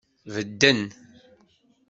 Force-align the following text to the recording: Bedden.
Bedden. 0.33 0.79